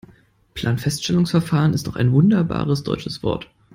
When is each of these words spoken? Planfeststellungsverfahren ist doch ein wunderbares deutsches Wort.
Planfeststellungsverfahren 0.55 1.73
ist 1.75 1.85
doch 1.85 1.95
ein 1.95 2.11
wunderbares 2.11 2.81
deutsches 2.81 3.21
Wort. 3.21 3.51